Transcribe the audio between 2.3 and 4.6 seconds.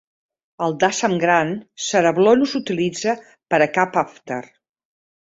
no s'utilitza per a cap Avtar.